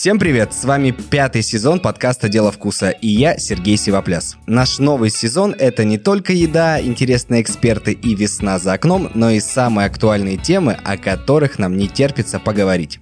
[0.00, 0.54] Всем привет!
[0.54, 4.38] С вами пятый сезон подкаста «Дело вкуса» и я, Сергей Сивопляс.
[4.46, 9.40] Наш новый сезон— это не только еда, интересные эксперты и весна за окном, но и
[9.40, 12.98] самые актуальные темы, о которых нам не терпится поговорить.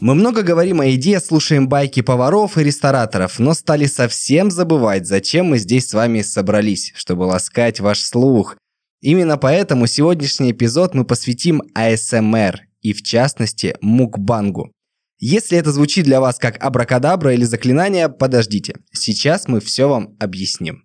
[0.00, 5.46] Мы много говорим о еде, слушаем байки поваров и рестораторов, но стали совсем забывать, зачем
[5.46, 8.56] мы здесь с вами собрались, чтобы ласкать ваш слух.
[9.00, 14.72] Именно поэтому сегодняшний эпизод мы посвятим АСМР и, в частности, мукбангу.
[15.18, 18.76] Если это звучит для вас как абракадабра или заклинание, подождите.
[18.92, 20.84] Сейчас мы все вам объясним.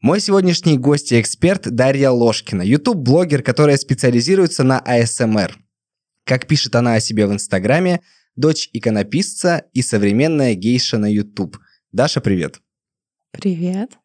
[0.00, 5.58] Мой сегодняшний гость и эксперт Дарья Ложкина, YouTube-блогер, которая специализируется на АСМР.
[6.24, 8.00] Как пишет она о себе в Инстаграме,
[8.34, 11.58] дочь иконописца и современная гейша на YouTube.
[11.92, 12.60] Даша, привет.
[13.30, 13.98] Привет.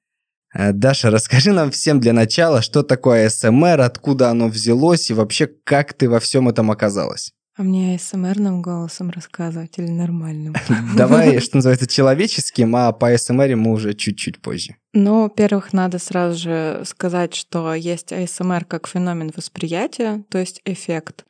[0.54, 5.48] Э, Даша, расскажи нам всем для начала, что такое СМР, откуда оно взялось и вообще
[5.48, 7.35] как ты во всем этом оказалась.
[7.58, 10.56] А мне СМРным голосом рассказывать или нормальным?
[10.98, 14.76] Давай, что называется, человеческим, а по СМР мы уже чуть-чуть позже.
[14.92, 21.26] Ну, во-первых, надо сразу же сказать, что есть АСМР как феномен восприятия, то есть эффект.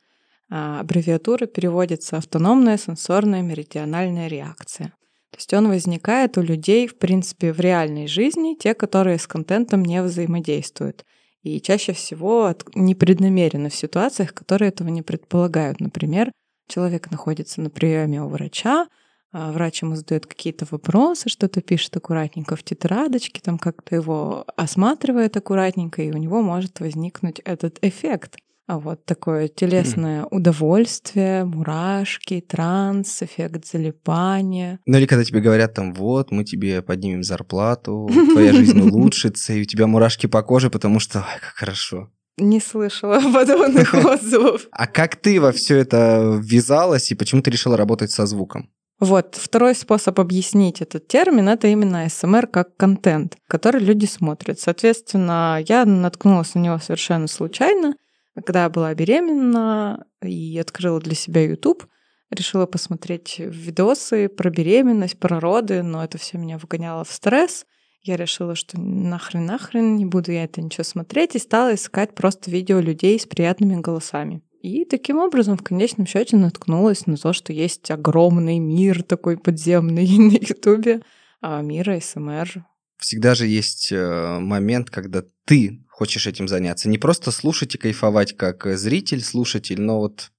[0.50, 4.94] А аббревиатура переводится автономная сенсорная меридиональная реакция.
[5.30, 9.84] То есть он возникает у людей, в принципе, в реальной жизни, те, которые с контентом
[9.84, 11.04] не взаимодействуют.
[11.46, 15.78] И чаще всего непреднамеренно в ситуациях, которые этого не предполагают.
[15.78, 16.32] Например,
[16.66, 18.88] человек находится на приеме у врача,
[19.30, 25.36] а врач ему задает какие-то вопросы, что-то пишет аккуратненько в тетрадочке, там как-то его осматривает
[25.36, 28.38] аккуратненько, и у него может возникнуть этот эффект.
[28.68, 30.28] А вот такое телесное mm.
[30.32, 34.80] удовольствие, мурашки, транс, эффект залипания.
[34.86, 39.62] Ну или когда тебе говорят там, вот, мы тебе поднимем зарплату, твоя жизнь улучшится, и
[39.62, 42.10] у тебя мурашки по коже, потому что, ай, как хорошо.
[42.38, 44.66] Не слышала подобных отзывов.
[44.72, 48.68] А как ты во все это ввязалась и почему ты решила работать со звуком?
[48.98, 54.58] Вот, второй способ объяснить этот термин— это именно СМР как контент, который люди смотрят.
[54.58, 57.94] Соответственно, я наткнулась на него совершенно случайно—
[58.44, 61.86] когда я была беременна и открыла для себя YouTube,
[62.30, 67.66] решила посмотреть видосы про беременность, про роды, но это все меня выгоняло в стресс.
[68.02, 72.50] Я решила, что нахрен, нахрен, не буду я это ничего смотреть, и стала искать просто
[72.50, 74.42] видео людей с приятными голосами.
[74.62, 80.06] И таким образом в конечном счете наткнулась на то, что есть огромный мир такой подземный
[80.18, 81.02] на Ютубе,
[81.40, 82.64] а мира СМР.
[82.98, 86.90] Всегда же есть э, момент, когда ты хочешь этим заняться.
[86.90, 90.30] Не просто слушать и кайфовать как зритель, слушатель, но вот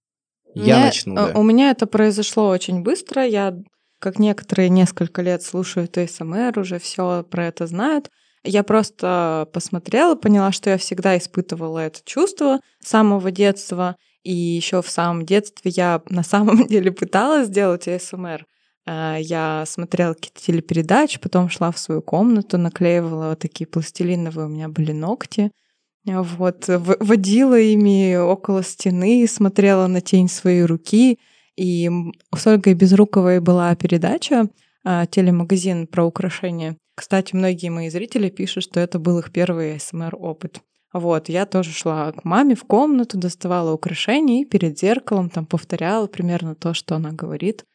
[0.53, 1.15] я меня, начну.
[1.15, 1.31] Да.
[1.33, 3.25] У меня это произошло очень быстро.
[3.25, 3.57] Я,
[3.97, 8.11] как некоторые, несколько лет слушаю ТСМР, уже все про это знают.
[8.43, 13.95] Я просто посмотрела, поняла, что я всегда испытывала это чувство с самого детства.
[14.21, 18.45] И еще в самом детстве я на самом деле пыталась сделать АСМР.
[18.87, 24.49] Э, я смотрела какие-то телепередачи, потом шла в свою комнату, наклеивала вот такие пластилиновые у
[24.49, 25.51] меня были ногти.
[26.05, 31.19] Вот, водила ими около стены, смотрела на тень своей руки.
[31.57, 31.89] И
[32.33, 34.47] с Ольгой Безруковой была передача,
[34.85, 36.77] э, телемагазин про украшения.
[36.95, 40.61] Кстати, многие мои зрители пишут, что это был их первый СМР-опыт.
[40.93, 46.07] Вот, я тоже шла к маме в комнату, доставала украшения и перед зеркалом там повторяла
[46.07, 47.65] примерно то, что она говорит.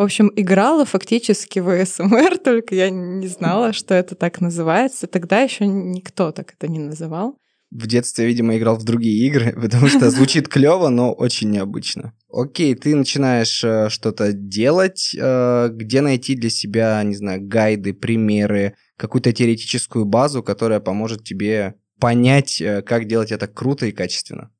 [0.00, 5.06] В общем, играла фактически в АСМР, только я не знала, что это так называется.
[5.06, 7.36] Тогда еще никто так это не называл.
[7.70, 12.14] В детстве, видимо, играл в другие игры, потому что звучит клево, но очень необычно.
[12.32, 18.76] Окей, ты начинаешь э, что-то делать, э, где найти для себя, не знаю, гайды, примеры,
[18.96, 24.50] какую-то теоретическую базу, которая поможет тебе понять, э, как делать это круто и качественно.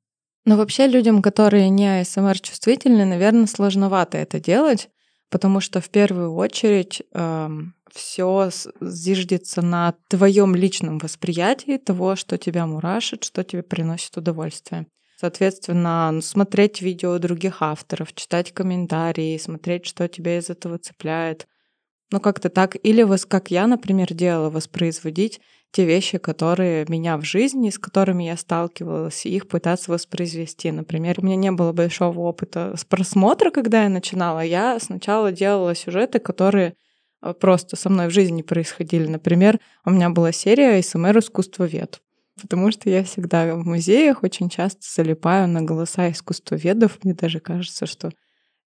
[0.45, 4.89] Но вообще людям, которые не АСМР чувствительны, наверное, сложновато это делать,
[5.31, 8.49] потому что в первую очередь эм, все
[8.81, 14.85] зиждется на твоем личном восприятии того, что тебя мурашит, что тебе приносит удовольствие.
[15.15, 21.47] Соответственно, смотреть видео других авторов, читать комментарии, смотреть, что тебя из этого цепляет.
[22.11, 22.75] Ну, как-то так.
[22.83, 25.39] Или, как я, например, делала, воспроизводить
[25.71, 30.71] те вещи, которые меня в жизни, с которыми я сталкивалась, и их пытаться воспроизвести.
[30.71, 34.41] Например, у меня не было большого опыта с просмотра, когда я начинала.
[34.41, 36.75] Я сначала делала сюжеты, которые
[37.21, 39.07] э, просто со мной в жизни происходили.
[39.07, 42.01] Например, у меня была серия СМР «Искусствовед»,
[42.41, 46.99] потому что я всегда в музеях очень часто залипаю на голоса искусствоведов.
[47.03, 48.11] Мне даже кажется, что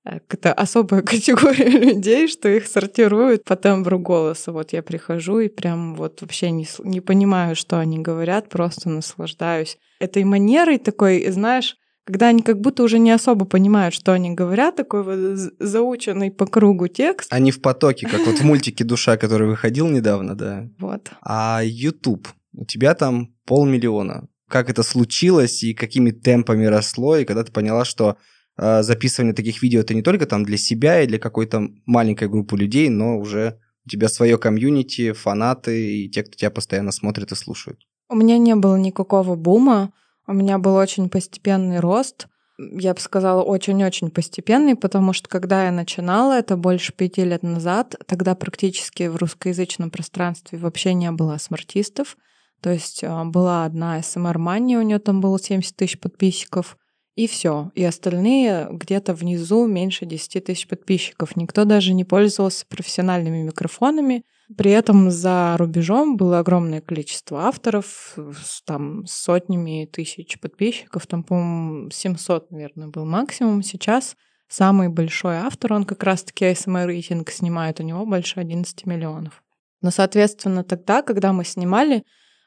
[0.05, 4.51] Э, это особая категория людей, что их сортируют по тембру голоса.
[4.51, 9.77] Вот я прихожу и прям вот вообще не, не понимаю, что они говорят, просто наслаждаюсь
[9.99, 14.75] этой манерой такой, знаешь, когда они как будто уже не особо понимают, что они говорят,
[14.75, 17.33] такой вот заученный по кругу текст.
[17.33, 20.69] Они в потоке, как вот в мультике «Душа», который выходил недавно, да.
[20.77, 21.09] Вот.
[21.21, 24.27] А YouTube, у тебя там полмиллиона.
[24.47, 28.17] Как это случилось и какими темпами росло, и когда ты поняла, что
[28.57, 32.89] записывание таких видео это не только там для себя и для какой-то маленькой группы людей,
[32.89, 37.79] но уже у тебя свое комьюнити, фанаты и те, кто тебя постоянно смотрит и слушают.
[38.09, 39.91] У меня не было никакого бума.
[40.27, 42.27] У меня был очень постепенный рост.
[42.57, 47.95] Я бы сказала, очень-очень постепенный, потому что когда я начинала, это больше пяти лет назад,
[48.07, 52.15] тогда практически в русскоязычном пространстве вообще не было смартистов.
[52.61, 56.77] То есть а, была одна SMR Money, у нее там было 70 тысяч подписчиков,
[57.15, 57.71] и все.
[57.75, 61.35] И остальные где-то внизу меньше 10 тысяч подписчиков.
[61.35, 64.23] Никто даже не пользовался профессиональными микрофонами.
[64.55, 71.89] При этом за рубежом было огромное количество авторов, с там сотнями тысяч подписчиков, там, по-моему,
[71.89, 73.63] 700, наверное, был максимум.
[73.63, 74.15] Сейчас
[74.47, 79.41] самый большой автор, он как раз-таки ASMR рейтинг снимает, у него больше 11 миллионов.
[79.81, 82.03] Но, соответственно, тогда, когда мы снимали,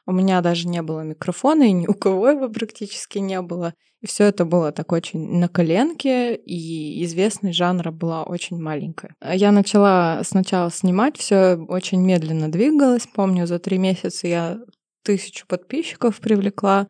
[0.09, 3.75] у меня даже не было микрофона, и ни у кого его практически не было.
[4.01, 9.15] И все это было так очень на коленке, и известность жанра была очень маленькая.
[9.21, 13.07] Я начала сначала снимать, все очень медленно двигалось.
[13.13, 14.57] Помню, за три месяца я
[15.03, 16.87] тысячу подписчиков привлекла,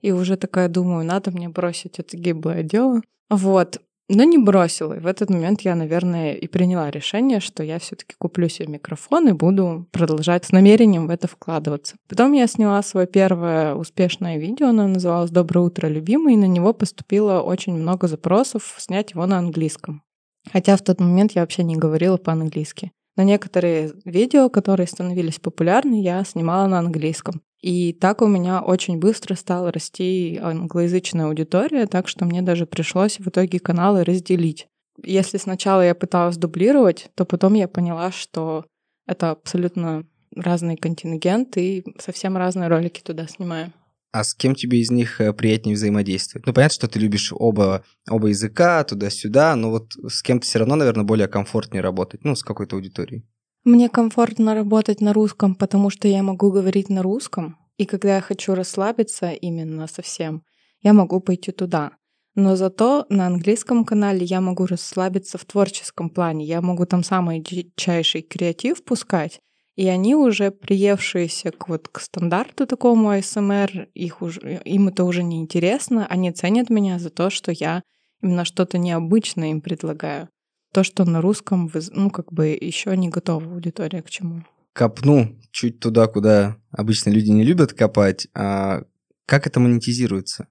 [0.00, 3.00] и уже такая думаю, надо мне бросить это гиблое дело.
[3.28, 3.80] Вот
[4.14, 4.94] но не бросила.
[4.94, 9.28] И в этот момент я, наверное, и приняла решение, что я все-таки куплю себе микрофон
[9.28, 11.96] и буду продолжать с намерением в это вкладываться.
[12.08, 16.72] Потом я сняла свое первое успешное видео, оно называлось «Доброе утро, любимый», и на него
[16.72, 20.02] поступило очень много запросов снять его на английском.
[20.50, 22.92] Хотя в тот момент я вообще не говорила по-английски.
[23.16, 27.42] Но некоторые видео, которые становились популярны, я снимала на английском.
[27.60, 33.18] И так у меня очень быстро стала расти англоязычная аудитория, так что мне даже пришлось
[33.18, 34.66] в итоге каналы разделить.
[35.02, 38.64] Если сначала я пыталась дублировать, то потом я поняла, что
[39.06, 40.04] это абсолютно
[40.34, 43.72] разный контингент и совсем разные ролики туда снимаю.
[44.12, 46.46] А с кем тебе из них э, приятнее взаимодействовать?
[46.46, 50.74] Ну, понятно, что ты любишь оба, оба языка, туда-сюда, но вот с кем-то все равно,
[50.74, 53.24] наверное, более комфортнее работать, ну, с какой-то аудиторией.
[53.62, 58.20] Мне комфортно работать на русском, потому что я могу говорить на русском, и когда я
[58.20, 60.42] хочу расслабиться именно совсем,
[60.82, 61.92] я могу пойти туда.
[62.34, 66.44] Но зато на английском канале я могу расслабиться в творческом плане.
[66.46, 69.40] Я могу там самый дичайший креатив пускать,
[69.76, 75.22] и они уже приевшиеся к, вот, к стандарту такому АСМР, их уже, им это уже
[75.22, 77.82] не интересно, они ценят меня за то, что я
[78.22, 80.28] именно что-то необычное им предлагаю
[80.72, 84.44] то, что на русском, ну, как бы еще не готова аудитория к чему.
[84.72, 88.28] Копну чуть туда, куда обычно люди не любят копать.
[88.34, 88.84] А
[89.26, 90.46] как это монетизируется?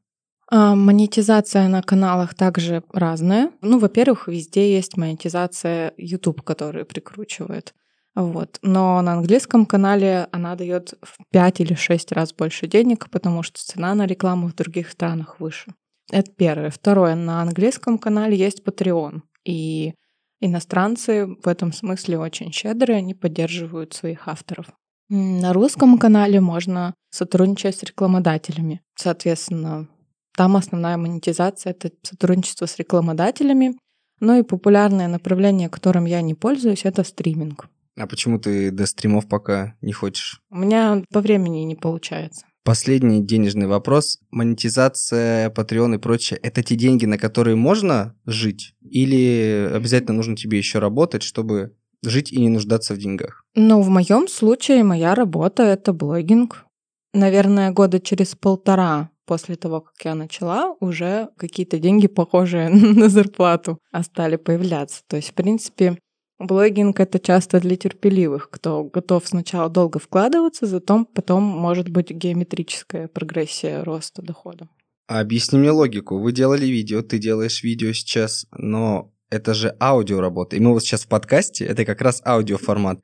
[0.52, 3.52] А, монетизация на каналах также разная.
[3.62, 7.74] Ну, во-первых, везде есть монетизация YouTube, который прикручивает.
[8.16, 8.60] Вот.
[8.62, 13.60] Но на английском канале она дает в 5 или 6 раз больше денег, потому что
[13.60, 15.74] цена на рекламу в других странах выше.
[16.12, 16.70] Это первое.
[16.70, 17.16] Второе.
[17.16, 19.22] На английском канале есть Patreon.
[19.46, 19.94] И
[20.42, 24.68] Иностранцы в этом смысле очень щедрые, они поддерживают своих авторов.
[25.10, 28.82] На русском канале можно сотрудничать с рекламодателями.
[28.96, 29.88] Соответственно,
[30.38, 33.78] там основная монетизация— это сотрудничество с рекламодателями.
[34.22, 37.68] Ну и популярное направление, которым я не пользуюсь, это стриминг.
[38.00, 40.42] А почему ты до стримов пока не хочешь?
[40.50, 42.46] У меня по времени не получается.
[42.64, 44.20] Последний денежный вопрос.
[44.32, 46.40] Монетизация, Patreon и прочее.
[46.42, 48.74] Это те деньги, на которые можно жить?
[48.82, 53.44] Или обязательно нужно тебе еще работать, чтобы жить и не нуждаться в деньгах?
[53.56, 56.66] Ну, в моем случае моя работа— это блогинг.
[57.14, 63.78] Наверное, года через полтора после того, как я начала, уже какие-то деньги, похожие на зарплату,
[64.04, 65.02] стали появляться.
[65.08, 65.98] То есть, в принципе,
[66.40, 73.10] Блогинг— это часто для терпеливых, кто готов сначала долго вкладываться, зато потом может быть геометрическая
[73.10, 74.70] прогрессия роста дохода.
[75.08, 76.20] А объясни мне логику.
[76.20, 80.56] Вы делали видео, ты делаешь видео сейчас, но это же аудио работа.
[80.56, 83.02] И мы вот сейчас в подкасте, это как раз аудиоформат.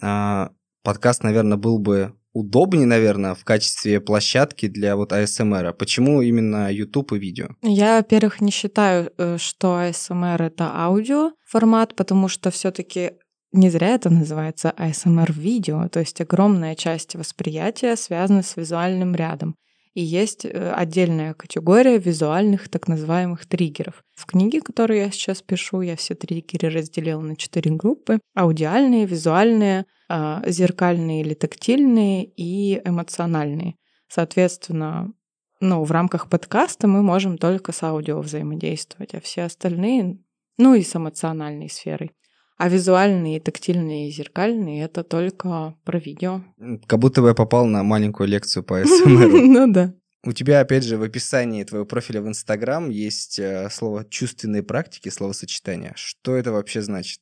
[0.00, 0.50] А,
[0.82, 5.72] подкаст, наверное, был бы удобнее, наверное, в качестве площадки для вот ASMR.
[5.72, 7.48] Почему именно YouTube и видео?
[7.62, 13.12] Я, во-первых, не считаю, э, что ASMR это аудио формат, потому что все-таки
[13.52, 19.56] не зря это называется ASMR-видео, то есть огромная часть восприятия связана с визуальным рядом.
[19.96, 24.04] И есть э, отдельная категория визуальных так называемых триггеров.
[24.14, 28.18] В книге, которую я сейчас пишу, я все триггеры разделила на четыре группы.
[28.34, 33.76] Аудиальные, визуальные, а, зеркальные или тактильные и эмоциональные.
[34.06, 35.14] Соответственно,
[35.60, 40.18] ну, в рамках подкаста мы можем только с аудио взаимодействовать, а все остальные,
[40.58, 42.12] ну и с эмоциональной сферой.
[42.58, 46.42] А визуальные, тактильные и зеркальные— это только про видео.
[46.86, 49.28] Как будто бы я попал на маленькую лекцию по СМР.
[49.28, 49.92] Ну да.
[50.24, 55.08] У тебя, опять же, в описании твоего профиля в Инстаграм есть э, слово «чувственные практики»,
[55.08, 55.92] словосочетание.
[55.94, 57.20] Что это вообще значит?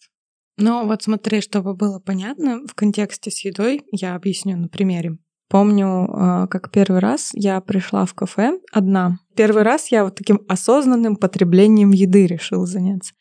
[0.56, 5.18] Ну вот смотри, чтобы было понятно, в контексте с едой я объясню на примере.
[5.50, 9.18] Помню, э, как первый раз я пришла в кафе одна.
[9.34, 13.14] Первый раз я вот таким осознанным потреблением еды решила заняться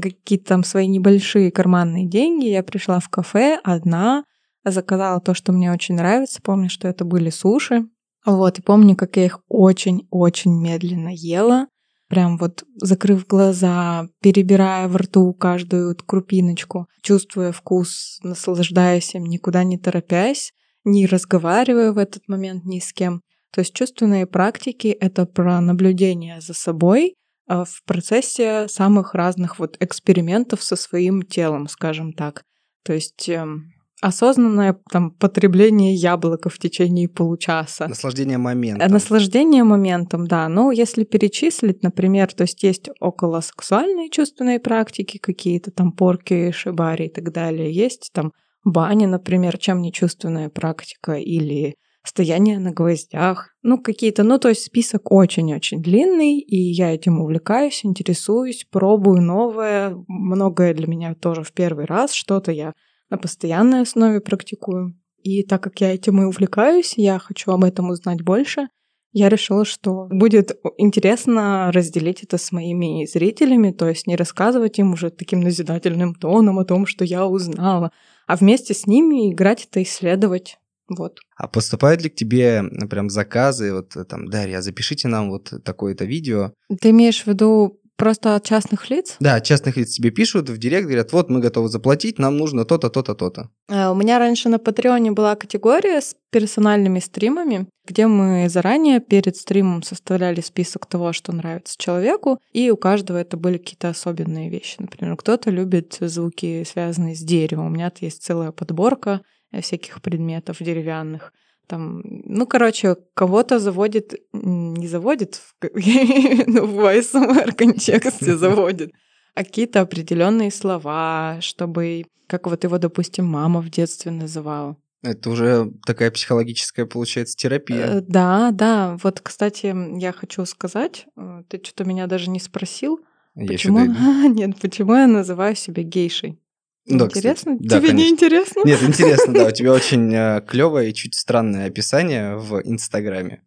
[0.00, 2.46] какие-то там свои небольшие карманные деньги.
[2.46, 4.24] Я пришла в кафе одна,
[4.64, 6.40] заказала то, что мне очень нравится.
[6.42, 7.84] Помню, что это были суши.
[8.24, 11.66] Вот, и помню, как я их очень-очень медленно ела.
[12.08, 19.78] Прям вот закрыв глаза, перебирая в рту каждую крупиночку, чувствуя вкус, наслаждаясь им, никуда не
[19.78, 20.52] торопясь,
[20.84, 23.22] не разговаривая в этот момент ни с кем.
[23.50, 27.14] То есть чувственные практики— это про наблюдение за собой,
[27.52, 32.42] в процессе самых разных вот экспериментов со своим телом, скажем так.
[32.84, 37.86] То есть эм, осознанное там потребление яблока в течение получаса.
[37.86, 38.90] Наслаждение моментом.
[38.90, 40.48] Наслаждение моментом, да.
[40.48, 47.06] Но если перечислить, например, то есть есть около сексуальные чувственные практики, какие-то там порки, шибари
[47.06, 47.72] и так далее.
[47.72, 48.32] Есть там
[48.64, 54.64] баня, например, чем не чувственная практика, или стояние на гвоздях, ну, какие-то, ну, то есть
[54.64, 61.52] список очень-очень длинный, и я этим увлекаюсь, интересуюсь, пробую новое, многое для меня тоже в
[61.52, 62.72] первый раз, что-то я
[63.10, 64.98] на постоянной основе практикую.
[65.22, 68.68] И так как я этим и увлекаюсь, я хочу об этом узнать больше,
[69.12, 74.94] я решила, что будет интересно разделить это с моими зрителями, то есть не рассказывать им
[74.94, 77.92] уже таким назидательным тоном о том, что я узнала,
[78.26, 80.58] а вместе с ними играть это, исследовать.
[80.96, 81.20] Вот.
[81.36, 86.52] А поступают ли к тебе прям заказы, вот там, Дарья, запишите нам вот такое-то видео?
[86.80, 89.16] Ты имеешь в виду просто от частных лиц?
[89.20, 92.64] Да, от частных лиц тебе пишут в директ, говорят, вот мы готовы заплатить, нам нужно
[92.64, 93.48] то-то, то-то, то-то.
[93.70, 99.36] А, у меня раньше на Патреоне была категория с персональными стримами, где мы заранее перед
[99.36, 104.76] стримом составляли список того, что нравится человеку, и у каждого это были какие-то особенные вещи.
[104.80, 107.66] Например, кто-то любит звуки, связанные с деревом.
[107.66, 109.20] У меня есть целая подборка
[109.60, 111.32] всяких предметов деревянных.
[111.66, 118.92] Там, ну, короче, кого-то заводит, не заводит, ну, в ASMR контексте заводит,
[119.34, 124.76] а какие-то определенные слова, чтобы, как вот его, допустим, мама в детстве называла.
[125.02, 127.86] Это уже такая психологическая, получается, терапия.
[127.86, 128.96] Э, да, да.
[129.02, 133.00] Вот, кстати, я хочу сказать, э, ты что-то меня даже не спросил,
[133.34, 133.80] я почему...
[134.28, 136.38] Нет, почему я называю себя гейшей?
[136.86, 137.54] Да, интересно?
[137.54, 137.68] Кстати.
[137.68, 138.04] Да, Тебе конечно.
[138.04, 138.62] не интересно?
[138.64, 139.46] Нет, интересно, да.
[139.46, 143.42] У тебя очень э, клевое и чуть странное описание в Инстаграме.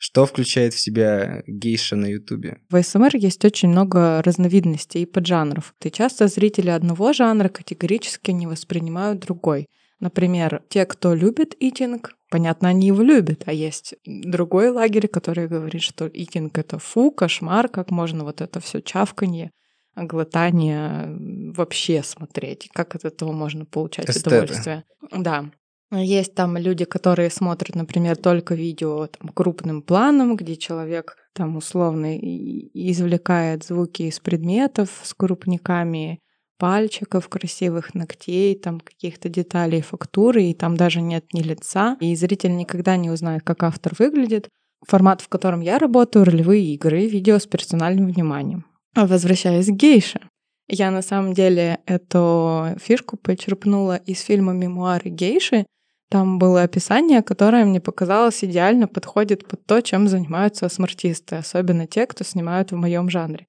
[0.00, 2.58] Что включает в себя гейша на Ютубе?
[2.70, 5.74] В СМР есть очень много разновидностей и поджанров.
[5.82, 9.66] И часто зрители одного жанра категорически не воспринимают другой.
[9.98, 15.82] Например, те, кто любит итинг, понятно, они его любят, а есть другой лагерь, который говорит,
[15.82, 19.50] что итинг— это фу, кошмар, как можно вот это все чавканье
[20.04, 21.16] глотание
[21.52, 24.28] вообще смотреть, как от этого можно получать Эстеты.
[24.28, 24.84] удовольствие.
[25.12, 25.50] Да.
[25.90, 32.18] Есть там люди, которые смотрят, например, только видео там, крупным планом, где человек там условно
[32.18, 36.20] извлекает звуки из предметов с крупниками
[36.58, 42.56] пальчиков, красивых ногтей, там каких-то деталей фактуры, и там даже нет ни лица, и зритель
[42.56, 44.48] никогда не узнает, как автор выглядит.
[44.86, 48.66] Формат, в котором я работаю, ролевые игры, видео с персональным вниманием.
[49.06, 50.20] Возвращаясь к гейше.
[50.66, 55.66] Я на самом деле эту фишку почерпнула из фильма «Мемуары гейши».
[56.10, 62.06] Там было описание, которое мне показалось идеально подходит под то, чем занимаются смартисты, особенно те,
[62.06, 63.46] кто снимают в моем жанре.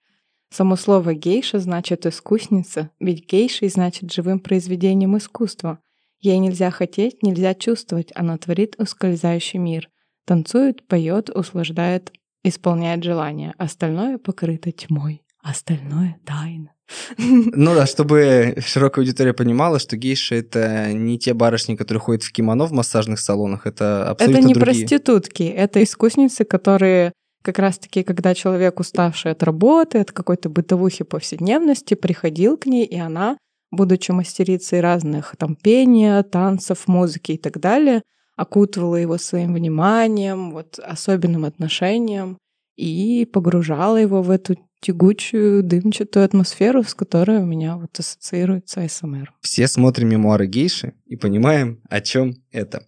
[0.52, 5.80] Само слово «гейша» значит «искусница», ведь гейшей значит живым произведением искусства.
[6.20, 9.90] Ей нельзя хотеть, нельзя чувствовать, она творит ускользающий мир.
[10.26, 12.14] Танцует, поет, услаждает,
[12.44, 15.24] исполняет желания, остальное покрыто тьмой.
[15.50, 16.74] Остальное тайна.
[17.18, 22.32] Ну да, чтобы широкая аудитория понимала, что гейши— это не те барышни, которые ходят в
[22.32, 24.76] кимоно в массажных салонах, это абсолютно Это не другие.
[24.76, 31.96] проститутки, это искусницы, которые как раз-таки, когда человек, уставший от работы, от какой-то бытовухи повседневности,
[31.96, 33.38] приходил к ней, и она,
[33.72, 38.02] будучи мастерицей разных там пения, танцев, музыки и так далее,
[38.36, 42.38] окутывала его своим вниманием, вот особенным отношением
[42.78, 49.34] и погружала его в эту тягучую, дымчатую атмосферу, с которой у меня вот ассоциируется СМР.
[49.42, 52.86] Все смотрим мемуары гейши и понимаем, о чем это.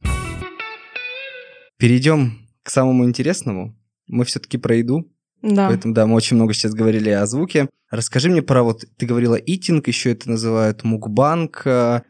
[1.78, 3.76] Перейдем к самому интересному.
[4.08, 5.12] мы все-таки про еду.
[5.42, 5.70] Да.
[5.70, 7.68] Поэтому, да, мы очень много сейчас говорили о звуке.
[7.90, 11.64] Расскажи мне про вот, ты говорила итинг, еще это называют мукбанг.
[11.66, 12.02] Э,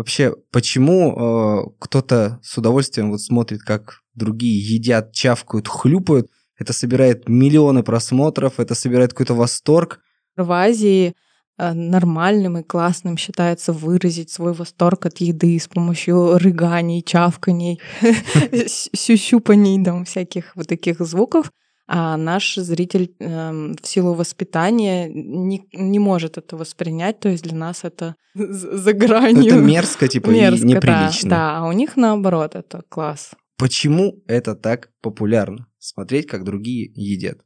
[0.00, 6.28] Вообще, почему э, кто-то с удовольствием вот смотрит, как другие едят, чавкают, хлюпают?
[6.60, 10.00] Это собирает миллионы просмотров, это собирает какой-то восторг.
[10.36, 11.14] В Азии
[11.58, 17.80] э, нормальным и классным считается выразить свой восторг от еды с помощью рыганий, чавканий,
[18.66, 21.50] сюсюпаний, там, всяких вот таких звуков
[21.92, 27.56] а наш зритель э, в силу воспитания не, не может это воспринять, то есть для
[27.56, 29.54] нас это за гранью.
[29.54, 31.30] Это мерзко, типа, мерзко, и неприлично.
[31.30, 33.32] Да, да, а у них наоборот, это класс.
[33.60, 35.66] Почему это так популярно?
[35.78, 37.40] Смотреть, как другие едят.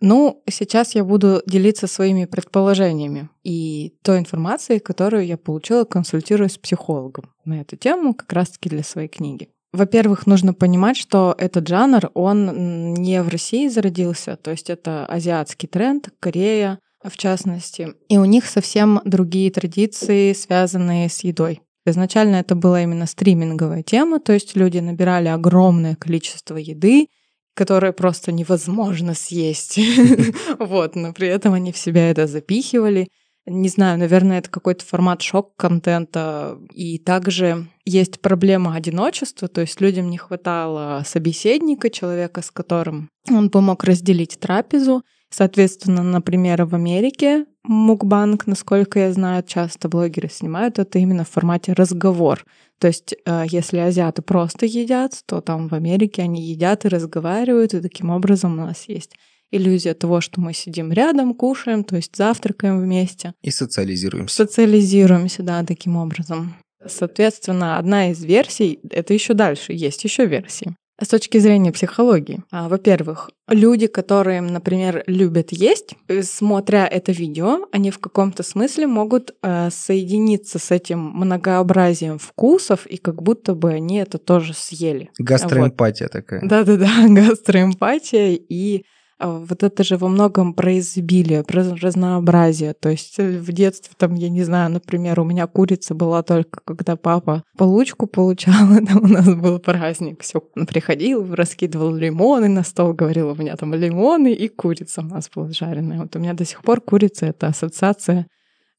[0.00, 6.58] Ну, сейчас я буду делиться своими предположениями и той информацией, которую я получила, консультируясь с
[6.58, 9.48] психологом на эту тему, как раз-таки для своей книги.
[9.72, 15.68] Во-первых, нужно понимать, что этот жанр, он не в России зародился, то есть это азиатский
[15.68, 17.94] тренд, Корея в частности.
[18.08, 21.62] И у них совсем другие традиции, связанные с едой.
[21.86, 27.08] Изначально это была именно стриминговая тема, то есть люди набирали огромное количество еды,
[27.54, 29.78] которое просто невозможно съесть.
[30.58, 33.08] Вот, но при этом они в себя это запихивали.
[33.46, 36.58] Не знаю, наверное, это какой-то формат шок-контента.
[36.72, 43.50] И также есть проблема одиночества, то есть людям не хватало собеседника, человека, с которым он
[43.50, 45.02] помог разделить трапезу.
[45.30, 51.72] Соответственно, например, в Америке мукбанг, насколько я знаю, часто блогеры снимают это именно в формате
[51.72, 52.44] разговор.
[52.78, 57.74] То есть, э, если азиаты просто едят, то там в Америке они едят и разговаривают,
[57.74, 59.16] и таким образом у нас есть
[59.52, 63.34] иллюзия того, что мы сидим рядом, кушаем, то есть завтракаем вместе.
[63.42, 64.34] И социализируемся.
[64.34, 66.54] Социализируемся, да, таким образом.
[66.86, 70.74] Соответственно, одна из версий, это еще дальше, есть еще версии.
[71.00, 77.90] С точки зрения психологии, а, во-первых, люди, которые, например, любят есть, смотря это видео, они
[77.90, 83.96] в каком-то смысле могут э, соединиться с этим многообразием вкусов, и как будто бы они
[83.96, 85.10] это тоже съели.
[85.18, 86.12] Гастроэмпатия вот.
[86.12, 86.46] такая.
[86.46, 88.84] Да-да-да, гастроэмпатия и
[89.28, 92.74] вот это же во многом про изобилие, про разнообразие.
[92.74, 96.60] То есть э, в детстве, там, я не знаю, например, у меня курица была только,
[96.64, 100.22] когда папа получку получал, это у нас был праздник.
[100.22, 105.04] Все, он приходил, раскидывал лимоны на стол, говорил, у меня там лимоны и курица у
[105.04, 106.00] нас была жареная.
[106.00, 108.26] Вот у меня до сих пор курица— это ассоциация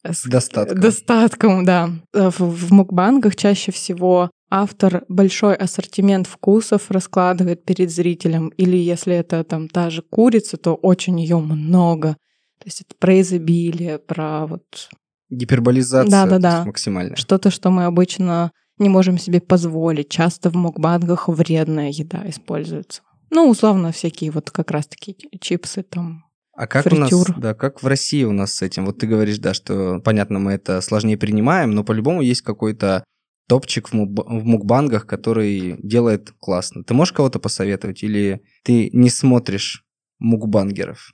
[0.04, 0.80] с достатком.
[0.80, 1.90] Достатком, да.
[2.14, 9.16] Э, в, в мукбангах чаще всего автор большой ассортимент вкусов раскладывает перед зрителем, или если
[9.16, 12.18] это там та же курица, то очень ее много.
[12.60, 14.90] То есть это про изобилие, про вот...
[15.30, 16.66] Гиперболизация да, да, да.
[16.66, 17.16] максимально.
[17.16, 20.10] Что-то, что мы обычно не можем себе позволить.
[20.10, 23.02] Часто в мукбангах вредная еда используется.
[23.30, 27.30] Ну, условно, всякие вот как раз-таки чипсы там, а как фритюр.
[27.30, 28.86] у нас, да, как в России у нас с этим?
[28.86, 33.06] Вот ты говоришь, да, что, понятно, мы это сложнее принимаем, но по-любому есть какой-то
[33.52, 36.86] топчик в, мук- в мукбангах, который делает классно.
[36.86, 39.84] Ты можешь кого-то посоветовать или ты не смотришь
[40.20, 41.12] мукбангеров?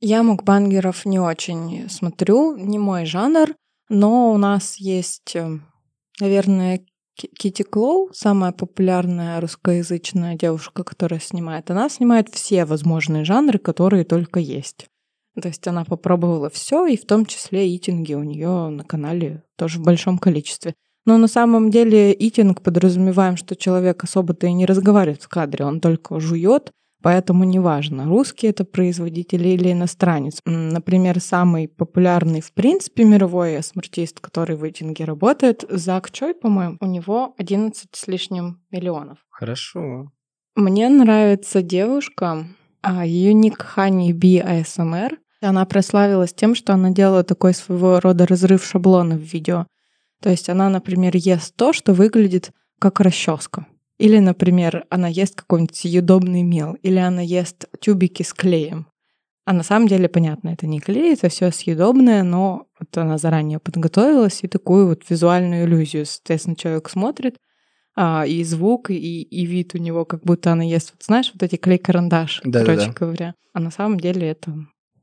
[0.00, 3.54] Я мукбангеров не очень смотрю, не мой жанр,
[3.90, 5.58] но у нас есть, э,
[6.18, 6.80] наверное,
[7.14, 11.70] Кити Клоу, самая популярная русскоязычная девушка, которая снимает.
[11.70, 14.86] Она снимает все возможные жанры, которые только есть.
[15.38, 19.78] То есть она попробовала все, и в том числе итинги у нее на канале тоже
[19.78, 20.74] в большом количестве.
[21.06, 25.80] Но на самом деле итинг подразумеваем, что человек особо-то и не разговаривает в кадре, он
[25.80, 30.40] только жует, поэтому неважно, русский это производитель или иностранец.
[30.44, 36.86] Например, самый популярный в принципе мировой смартист, который в итинге работает, Зак Чой, по-моему, у
[36.86, 39.18] него 11 с лишним миллионов.
[39.30, 40.10] Хорошо.
[40.56, 42.46] Мне нравится девушка,
[42.82, 45.18] а, ее ник Honey Bee ASMR.
[45.42, 49.66] Она прославилась тем, что она делала такой своего рода разрыв шаблона в видео.
[50.22, 53.66] То есть она, например, ест то, что выглядит как расческа.
[53.98, 58.86] Или, например, она ест какой-нибудь съедобный мел, или она ест тюбики с клеем.
[59.46, 63.60] А на самом деле, понятно, это не клей, это все съедобное, но вот она заранее
[63.60, 66.04] подготовилась и такую вот визуальную иллюзию.
[66.04, 67.36] Соответственно, человек смотрит,
[67.94, 71.42] а, и звук, и, и вид у него, как будто она ест, вот знаешь, вот
[71.42, 72.92] эти клей-карандаш, да, короче да, да.
[72.92, 73.34] говоря.
[73.54, 74.52] А на самом деле это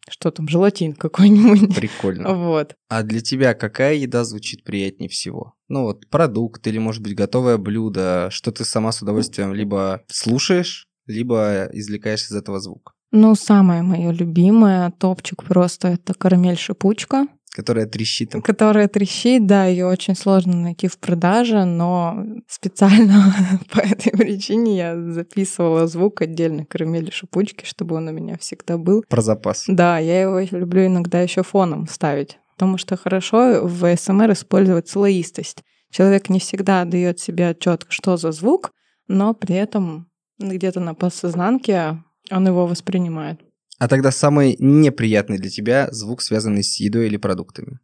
[0.09, 1.75] что там, желатин какой-нибудь.
[1.75, 2.33] Прикольно.
[2.33, 2.75] Вот.
[2.89, 5.53] А для тебя какая еда звучит приятнее всего?
[5.67, 10.87] Ну вот продукт или, может быть, готовое блюдо, что ты сама с удовольствием либо слушаешь,
[11.05, 12.93] либо извлекаешь из этого звук?
[13.11, 17.27] Ну, самое мое любимое, топчик просто, это карамель-шипучка.
[17.53, 18.41] Которая трещит там.
[18.41, 23.31] Которая трещит, да, ее очень сложно найти в продаже, но специально
[23.71, 29.03] по этой причине я записывала звук отдельно карамели шипучки, чтобы он у меня всегда был.
[29.07, 29.65] Про запас.
[29.67, 35.63] Да, я его люблю иногда еще фоном ставить, потому что хорошо в СМР использовать слоистость.
[35.91, 38.71] Человек не всегда дает себе отчет, что за звук,
[39.07, 43.39] но при этом где-то на подсознанке он его воспринимает.
[43.83, 47.81] А тогда самый неприятный для тебя звук, связанный с едой или продуктами?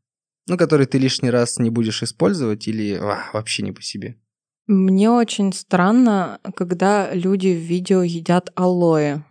[0.47, 4.15] Ну, который ты лишний раз не будешь использовать или а, вообще не по себе?
[4.65, 9.23] Мне очень странно, когда люди в видео едят алоэ.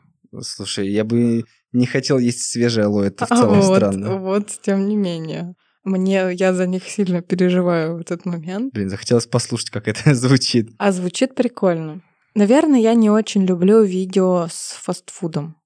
[0.43, 4.19] Слушай, я бы не хотел есть свежее алоэ, это в целом а вот, странно.
[4.19, 5.55] Вот, тем не менее.
[5.85, 8.75] Мне, я за них сильно переживаю в этот момент.
[8.75, 10.69] Блин, захотелось послушать, как это звучит.
[10.77, 12.03] А звучит прикольно.
[12.35, 15.58] Наверное, я не очень люблю видео с фастфудом.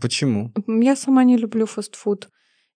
[0.00, 0.52] Почему?
[0.66, 2.28] Я сама не люблю фастфуд.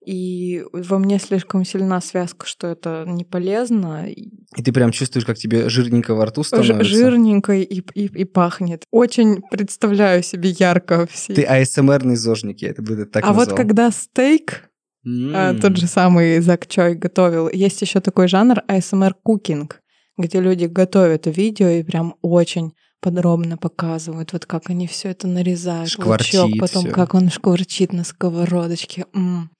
[0.04, 4.08] И во мне слишком сильна связка, что это не полезно.
[4.08, 6.82] И ты прям чувствуешь, как тебе жирненько во рту становится?
[6.82, 8.84] Жирненько и, и, и пахнет.
[8.90, 11.34] Очень представляю себе ярко все.
[11.34, 13.46] Ты АСМРный зожник, я это бы так А назвал.
[13.46, 14.70] вот когда стейк,
[15.06, 15.60] mm.
[15.60, 19.82] тот же самый Зак Чой готовил, есть еще такой жанр ASMR кукинг,
[20.18, 25.90] где люди готовят видео и прям очень подробно показывают, вот как они все это нарезают,
[25.90, 26.94] шкварчит лучок, потом всё.
[26.94, 29.06] как он шкварчит на сковородочке.
[29.12, 29.50] М-м.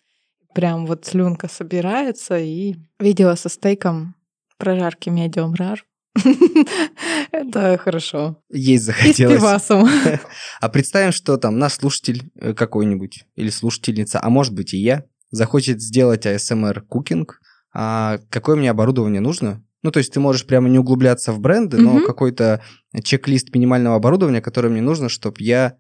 [0.55, 4.15] Прям вот слюнка собирается, и видео со стейком
[4.59, 5.85] прожарки медиум рар.
[7.33, 8.37] Это хорошо.
[8.51, 9.39] Есть И с захотелось.
[9.39, 9.89] пивасом.
[10.61, 15.05] А представим, что там наш слушатель э, какой-нибудь или слушательница, а может быть и я,
[15.31, 17.41] захочет сделать ASMR кукинг.
[17.75, 19.65] А какое мне оборудование нужно?
[19.83, 22.07] Ну, то есть ты можешь прямо не углубляться в бренды, но Мгм.
[22.07, 22.63] какой-то
[23.03, 25.77] чек-лист минимального оборудования, которое мне нужно, чтобы я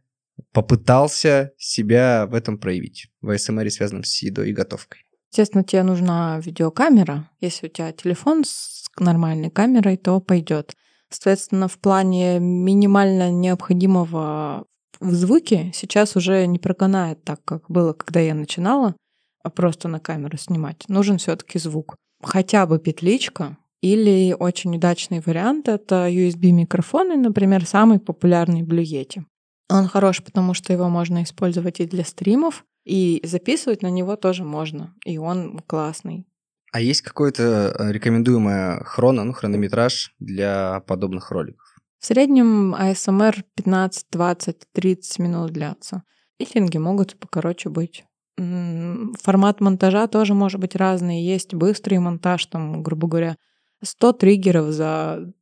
[0.52, 3.08] попытался себя в этом проявить.
[3.20, 5.00] В ASMR, связанном с едой и готовкой.
[5.30, 7.30] Естественно, тебе нужна видеокамера.
[7.40, 10.74] Если у тебя телефон с нормальной камерой, то пойдет.
[11.08, 14.66] Соответственно, в плане минимально необходимого
[15.00, 18.94] в звуке сейчас уже не проканает так, как было, когда я начинала,
[19.42, 20.84] а просто на камеру снимать.
[20.88, 21.96] Нужен все-таки звук.
[22.22, 29.24] Хотя бы петличка, или очень удачный вариант— это USB-микрофоны, например, самый популярный Blue Yeti.
[29.68, 34.44] Он хорош, потому что его можно использовать и для стримов, и записывать на него тоже
[34.44, 36.26] можно, и он классный.
[36.72, 41.76] А есть какое-то э, рекомендуемое хроно, ну, хронометраж для подобных роликов?
[41.98, 46.02] В среднем ASMR 15, 20, 30 минут длятся.
[46.38, 48.04] Фитинги могут покороче быть.
[48.36, 51.22] Формат монтажа тоже может быть разный.
[51.22, 53.36] Есть быстрый монтаж, там, грубо говоря,
[53.82, 55.32] 100 триггеров за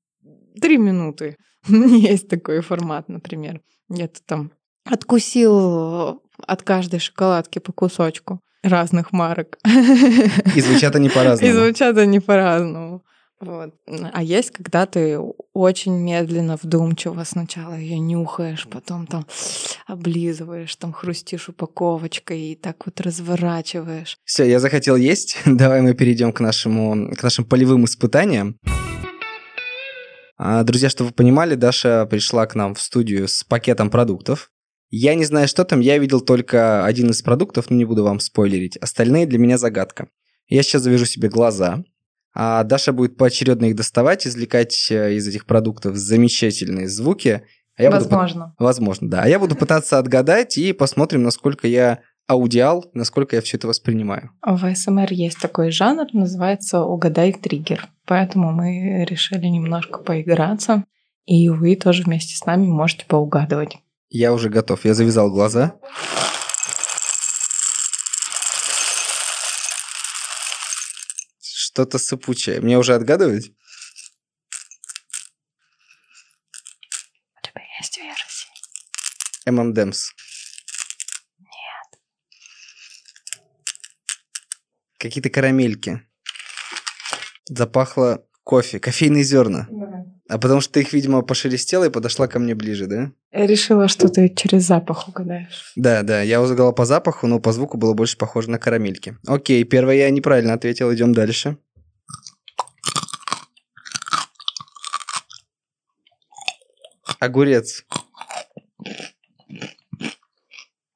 [0.60, 1.36] 3 минуты.
[1.68, 3.60] Есть такой формат, например.
[3.88, 4.52] Где-то там
[4.84, 9.58] откусил от каждой шоколадки по кусочку разных марок.
[10.54, 11.52] И звучат они И по-разному.
[11.52, 13.02] звучат они по-разному.
[13.40, 13.74] Вот.
[14.12, 15.18] А есть, когда ты
[15.54, 19.26] очень медленно, вдумчиво сначала ее нюхаешь, потом там
[19.86, 24.18] облизываешь, там хрустишь упаковочкой и так вот разворачиваешь.
[24.24, 25.38] Все, я захотел есть.
[25.46, 28.58] Давай мы перейдем к, нашему, к нашим полевым испытаниям.
[30.36, 34.50] А, Друзья, чтобы вы понимали, Даша пришла к нам в студию с пакетом продуктов.
[34.90, 38.20] Я не знаю, что там, я видел только один из продуктов, но не буду вам
[38.20, 38.76] спойлерить.
[38.78, 40.08] Остальные для меня загадка.
[40.48, 41.84] Я сейчас завяжу себе глаза,
[42.34, 47.42] а Даша будет поочередно их доставать, извлекать э, из этих продуктов замечательные звуки.
[47.76, 48.54] А я буду по- Возможно.
[48.58, 49.22] Возможно, да.
[49.22, 54.30] А я буду пытаться отгадать и посмотрим, насколько я аудиал, насколько я все это воспринимаю.
[54.46, 57.88] В СМР есть такой жанр, называется «Угадай триггер».
[58.06, 60.84] Поэтому мы решили немножко поиграться,
[61.26, 63.78] и вы тоже вместе с нами можете поугадывать.
[64.10, 64.84] Я уже готов.
[64.84, 65.74] Я завязал глаза.
[71.80, 72.60] Что-то сыпучее.
[72.60, 73.52] Мне уже отгадывать?
[77.38, 78.48] У тебя есть версии?
[79.46, 80.10] ММДМС.
[81.38, 82.00] Нет.
[84.98, 86.02] Какие-то карамельки.
[87.48, 89.66] Запахло кофе, кофейные зерна.
[90.28, 93.10] А потому что ты их, видимо, пошелестела и подошла ко мне ближе, да?
[93.32, 95.72] Я решила, что ты через запах угадаешь.
[95.74, 99.16] Да, да, я угадала по запаху, но по звуку было больше похоже на карамельки.
[99.26, 101.56] Окей, первое я неправильно ответил, идем дальше.
[107.20, 107.84] Огурец.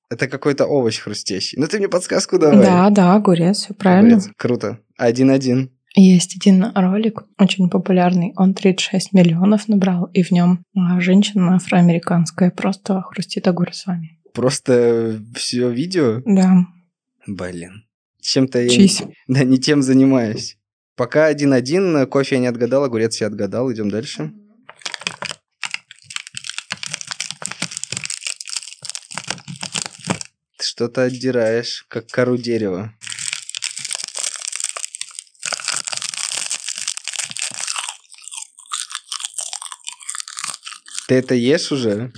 [0.09, 1.59] Это какой-то овощ хрустящий.
[1.59, 2.65] Ну ты мне подсказку давай.
[2.65, 4.17] Да, да, огурец, все правильно.
[4.17, 4.33] Огурец.
[4.37, 4.81] Круто.
[4.97, 5.71] Один-один.
[5.97, 8.33] Есть один ролик, очень популярный.
[8.37, 10.65] Он 36 миллионов набрал, и в нем
[10.99, 14.19] женщина афроамериканская просто хрустит огурцами.
[14.33, 16.23] Просто все видео.
[16.25, 16.67] Да.
[17.27, 17.85] Блин.
[18.21, 19.03] Чем-то я Чись.
[19.29, 20.57] да, не тем занимаюсь.
[20.97, 23.71] Пока один-один, кофе я не отгадал, огурец я отгадал.
[23.71, 24.33] Идем дальше.
[30.75, 32.93] Что-то отдираешь, как кору дерева.
[41.07, 42.13] Ты это ешь уже?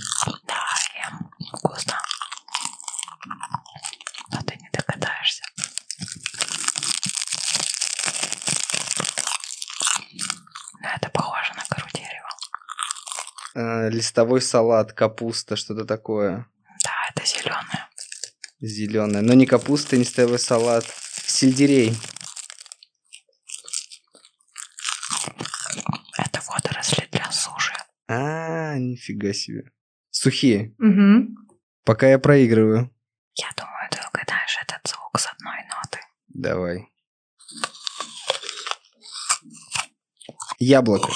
[0.47, 0.65] Да,
[0.95, 1.31] ем.
[1.53, 2.01] Вкусно.
[4.31, 5.43] Но ты не догадаешься.
[10.81, 12.29] Но это похоже на кору дерева.
[13.53, 16.47] Э, листовой салат, капуста, что-то такое.
[18.59, 19.21] Зеленое.
[19.21, 20.85] Но не капуста, не листовой салат.
[21.25, 21.95] Сельдерей.
[26.17, 27.73] Это водоросли для суши.
[28.07, 29.71] А, нифига себе.
[30.09, 30.75] Сухие.
[30.79, 31.35] Угу.
[31.83, 32.91] Пока я проигрываю.
[33.35, 35.99] Я думаю, ты угадаешь этот звук с одной ноты.
[36.29, 36.87] Давай.
[40.59, 41.09] Яблоко.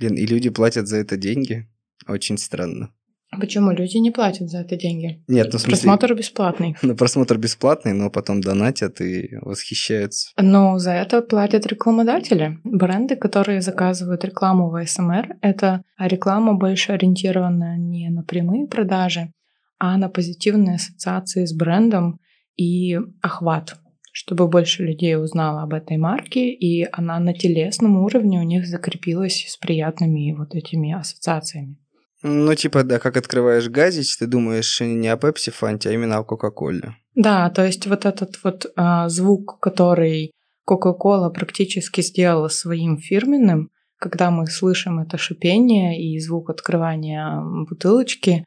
[0.00, 1.68] Блин, и люди платят за это деньги?
[2.08, 2.90] Очень странно.
[3.38, 5.22] Почему люди не платят за это деньги?
[5.28, 6.76] Нет, ну в смысле, Просмотр бесплатный.
[6.82, 10.30] на просмотр бесплатный, но потом донатят и восхищаются.
[10.40, 12.58] Но за это платят рекламодатели.
[12.64, 19.32] Бренды, которые заказывают рекламу в СМР, это реклама больше ориентирована не на прямые продажи,
[19.78, 22.18] а на позитивные ассоциации с брендом
[22.56, 23.76] и охват,
[24.12, 29.44] чтобы больше людей узнало об этой марке, и она на телесном уровне у них закрепилась
[29.48, 31.76] с приятными вот этими ассоциациями.
[32.22, 36.24] Ну, типа, да, как открываешь газич, ты думаешь не о Пепси Фанте, а именно о
[36.24, 36.96] Кока-Коле.
[37.14, 40.32] Да, то есть вот этот вот а, звук, который
[40.68, 48.44] Coca-Cola практически сделала своим фирменным, когда мы слышим это шипение и звук открывания бутылочки,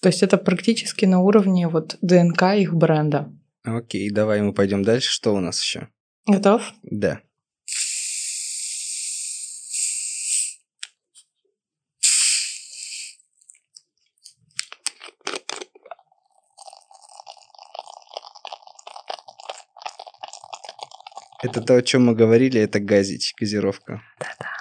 [0.00, 3.32] то есть это практически на уровне вот ДНК их бренда.
[3.64, 5.10] Окей, давай мы пойдем дальше.
[5.10, 5.88] Что у нас еще?
[6.26, 6.72] Готов?
[6.82, 7.22] Да.
[21.42, 24.00] Это то, о чем мы говорили, это газич, газировка.
[24.20, 24.52] Да-да.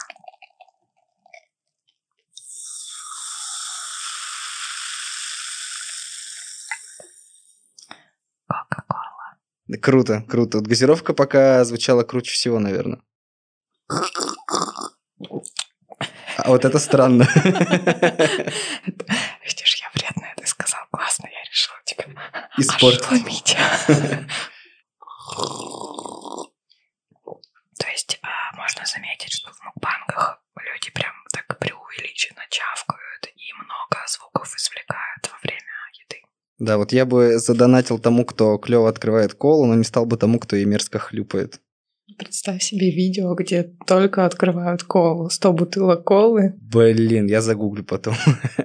[8.48, 9.38] Кока-кола.
[9.61, 10.58] Да, Круто, круто.
[10.58, 13.02] Вот газировка пока звучала круче всего, наверное.
[16.38, 17.24] А вот это странно.
[17.24, 18.52] Это-
[19.46, 22.06] Видишь, я вредная, ты сказал классно, я решила тебя
[22.58, 23.02] Испортить.
[23.02, 23.56] ошеломить.
[27.80, 34.04] То есть а, можно заметить, что в мукбангах люди прям так преувеличенно чавкают и много
[34.08, 35.72] звуков извлекают во время
[36.04, 36.22] еды.
[36.72, 40.40] Да, вот я бы задонатил тому, кто клево открывает колу, но не стал бы тому,
[40.40, 41.60] кто ей мерзко хлюпает.
[42.18, 46.54] Представь себе видео, где только открывают колу, 100 бутылок колы.
[46.62, 48.14] Блин, я загуглю потом.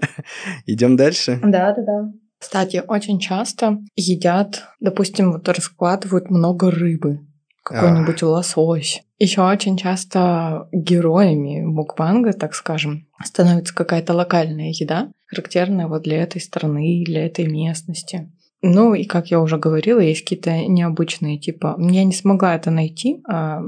[0.67, 1.41] Идем дальше.
[1.43, 2.13] Да, да, да.
[2.39, 7.26] Кстати, очень часто едят, допустим, вот раскладывают много рыбы,
[7.67, 9.03] какой-нибудь лосось.
[9.19, 16.41] Еще очень часто героями мукбанга, так скажем, становится какая-то локальная еда, характерная вот для этой
[16.41, 18.31] страны, для этой местности.
[18.63, 23.23] Ну и, как я уже говорила, есть какие-то необычные, типа, я не смогла это найти,
[23.29, 23.63] а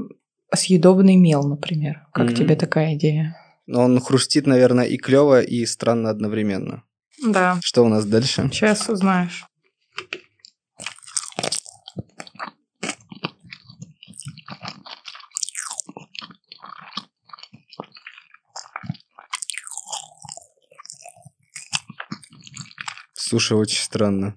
[0.53, 2.07] съедобный мел, например.
[2.13, 2.35] Как Мгм.
[2.35, 3.35] тебе такая идея?
[3.71, 6.83] Он хрустит, наверное, и клево, и странно одновременно.
[7.23, 8.49] Да, Что у нас дальше?
[8.51, 9.45] сейчас узнаешь.
[23.29, 24.35] Слушай, очень странно.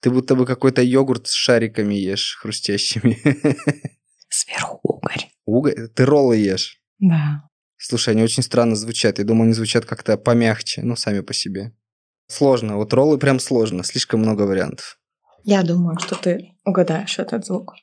[0.00, 3.18] Ты будто бы какой-то йогурт с шариками ешь, хрустящими.
[4.30, 5.28] Сверху угорь.
[5.46, 6.80] Уго- Ты роллы ешь.
[6.98, 7.42] Да.
[7.76, 9.18] Слушай, они очень странно звучат.
[9.18, 11.74] Я думаю, они звучат как-то помягче, ну, сами по себе.
[12.26, 12.76] Сложно.
[12.78, 13.84] Вот роллы прям сложно.
[13.84, 14.98] Слишком много вариантов.
[15.44, 17.74] Я думаю, что ты угадаешь этот звук.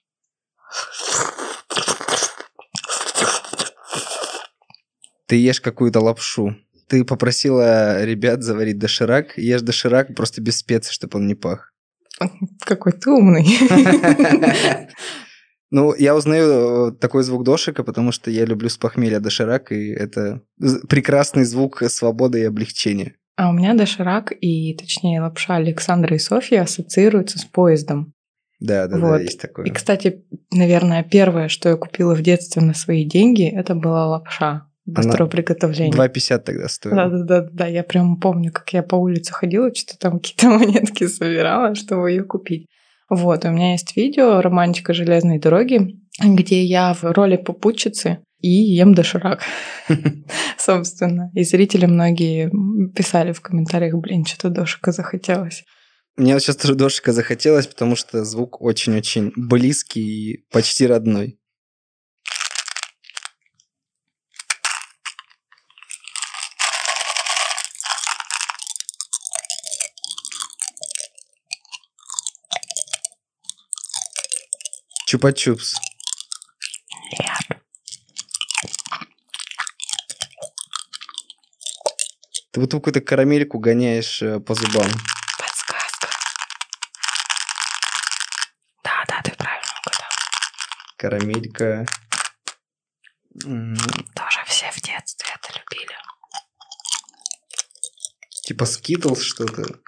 [5.27, 6.55] Ты ешь какую-то лапшу.
[6.87, 9.37] Ты попросила ребят заварить доширак.
[9.37, 11.73] Ешь доширак просто без специй, чтобы он не пах.
[12.65, 13.45] Какой ты умный.
[15.69, 19.89] Ну, я узнаю э, такой звук дошика, потому что я люблю с похмелья доширак, и
[19.89, 20.41] это
[20.87, 23.15] прекрасный звук свободы и облегчения.
[23.35, 28.13] А у меня доширак и, точнее, лапша Александра и Софья ассоциируются с поездом.
[28.59, 29.17] Да, да, Вот.
[29.17, 29.65] да, есть такое.
[29.65, 34.67] И, кстати, наверное, первое, что я купила в детстве на свои деньги, это была лапша.
[34.87, 35.91] Быстрого Она приготовления.
[35.91, 36.95] 2,50 тогда стоит.
[36.95, 37.67] Да, да, да, да.
[37.67, 42.23] Я прям помню, как я по улице ходила, что-то там какие-то монетки собирала, чтобы ее
[42.23, 42.67] купить.
[43.09, 48.93] Вот, у меня есть видео «Романтика железной дороги», где я в роли попутчицы и ем
[48.93, 49.41] доширак,
[50.57, 51.31] собственно.
[51.33, 52.51] И зрители многие
[52.93, 55.63] писали в комментариях, блин, что-то дошика захотелось.
[56.17, 61.36] Мне вот сейчас тоже дошика захотелось, потому что звук очень-очень близкий и почти родной.
[75.07, 75.71] Чупа-чупс.
[77.17, 77.61] Нет.
[82.51, 84.91] Ты вот какую-то карамельку гоняешь э, по зубам.
[85.39, 86.09] Подсказка.
[88.83, 90.09] Да, да, ты правильно угадал.
[90.97, 91.85] Карамелька.
[94.13, 95.95] Тоже все в детстве это любили.
[98.43, 99.79] Типа скитлс что-то.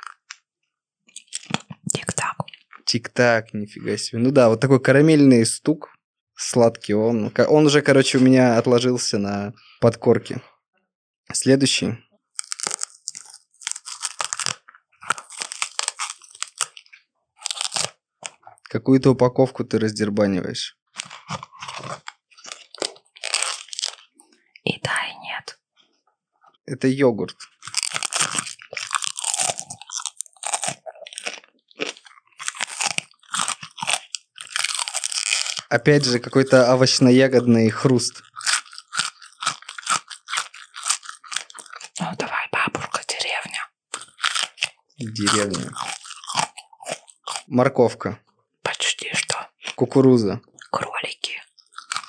[2.90, 3.54] Тик-так.
[3.54, 4.20] Нифига себе.
[4.20, 5.96] Ну да, вот такой карамельный стук
[6.36, 6.96] сладкий.
[6.96, 10.42] Он, он уже, короче, у меня отложился на подкорке.
[11.32, 12.00] Следующий.
[18.64, 20.76] Какую-то упаковку ты раздербаниваешь.
[24.64, 25.60] И да, и нет.
[26.66, 27.38] Это йогурт.
[35.70, 38.24] Опять же, какой-то овощно-ягодный хруст.
[42.00, 43.70] Ну, давай, бабушка, деревня.
[44.98, 45.72] Деревня.
[47.46, 48.20] Морковка.
[48.64, 49.48] Почти что.
[49.76, 50.42] Кукуруза.
[50.72, 51.40] Кролики.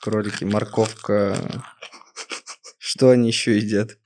[0.00, 0.44] Кролики.
[0.44, 1.36] Морковка.
[2.78, 3.98] Что они еще едят?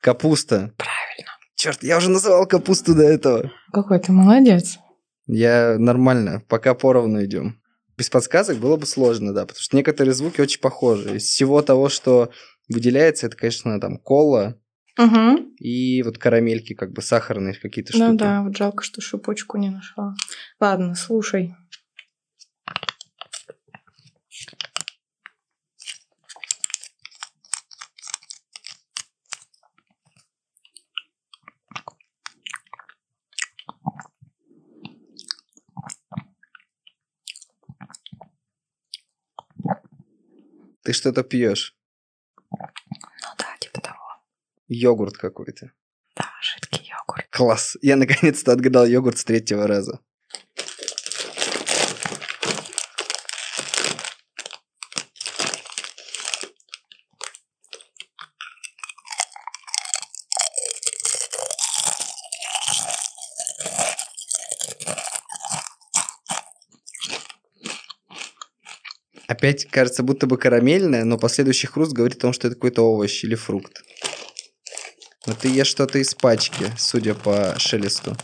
[0.00, 0.72] Капуста.
[0.76, 1.30] Правильно.
[1.54, 3.52] Черт, я уже называл капусту до этого.
[3.72, 4.78] Какой ты молодец.
[5.26, 7.62] Я нормально, пока поровну идем.
[7.98, 11.16] Без подсказок было бы сложно, да, потому что некоторые звуки очень похожи.
[11.16, 12.30] Из всего того, что
[12.68, 14.56] выделяется, это, конечно, там кола
[14.98, 15.54] Угу.
[15.60, 18.04] и вот карамельки, как бы сахарные какие-то штуки.
[18.04, 20.14] Ну да, вот жалко, что шипучку не нашла.
[20.58, 21.54] Ладно, слушай.
[40.88, 41.76] Ты что-то пьешь.
[42.50, 44.22] Ну да, типа того.
[44.68, 45.72] Йогурт какой-то.
[46.16, 47.26] Да, жидкий йогурт.
[47.30, 47.76] Класс.
[47.82, 50.00] Я наконец-то отгадал йогурт с третьего раза.
[69.48, 73.24] Опять кажется, будто бы карамельное, но последующий хруст говорит о том, что это какой-то овощ
[73.24, 73.82] или фрукт.
[75.24, 78.14] Но ты ешь что-то из пачки, судя по шелесту.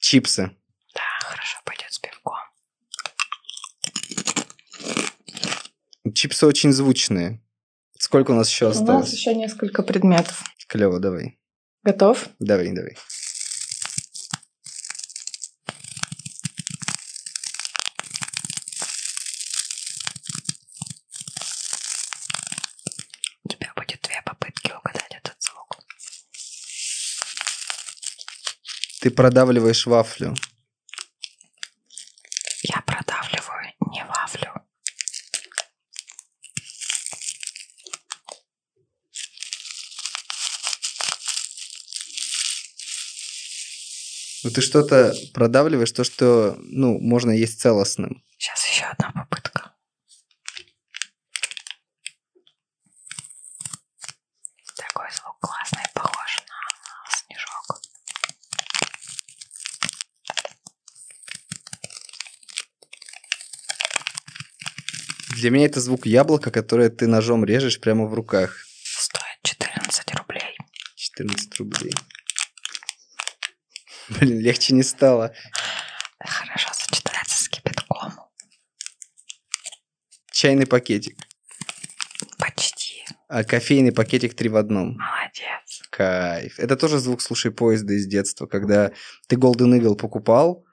[0.00, 0.50] Чипсы.
[0.92, 2.34] Да, хорошо пойдет с пивком.
[6.14, 7.40] Чипсы очень звучные.
[7.96, 9.12] Сколько у нас еще У нас осталось?
[9.12, 10.42] еще несколько предметов.
[10.66, 11.38] Клево, давай.
[11.84, 12.26] Готов?
[12.40, 12.96] Давай, давай.
[23.44, 25.78] У тебя будет две попытки угадать этот звук.
[29.04, 30.34] Ты продавливаешь вафлю.
[32.62, 34.50] Я продавливаю не вафлю.
[44.42, 48.24] Ну ты что-то продавливаешь, то, что, ну, можно есть целостным.
[48.38, 49.74] Сейчас еще одна попытка.
[54.76, 57.80] Такой звук классный, похож на снежок.
[65.44, 68.64] Для меня это звук яблока, которое ты ножом режешь прямо в руках.
[68.82, 70.56] Стоит 14 рублей.
[70.96, 71.92] 14 рублей.
[74.08, 75.34] Блин, легче не стало.
[76.18, 78.14] Хорошо сочетается с кипятком.
[80.32, 81.18] Чайный пакетик.
[82.38, 83.04] Почти.
[83.28, 84.96] А кофейный пакетик три в одном.
[84.96, 85.82] Молодец.
[85.90, 86.58] Кайф.
[86.58, 88.92] Это тоже звук «Слушай поезда» из детства, когда
[89.28, 90.64] ты Golden Eagle покупал,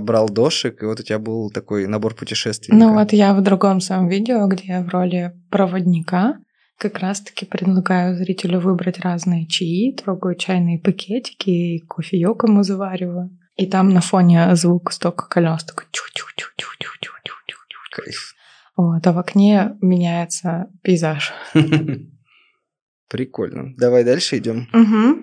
[0.00, 2.76] брал дошик, и вот у тебя был такой набор путешествий.
[2.76, 6.38] Ну вот я в другом своем видео, где я в роли проводника,
[6.78, 13.30] как раз-таки предлагаю зрителю выбрать разные чаи, трогаю чайные пакетики, и кофеек ему завариваю.
[13.56, 17.32] И там на фоне звук столько колес, такой чу чу чу чу чу чу чу
[17.46, 18.34] чу чу Кайф.
[18.76, 21.32] Вот, а в окне меняется пейзаж.
[23.08, 23.74] Прикольно.
[23.78, 24.68] Давай дальше идем.
[24.72, 25.22] Угу.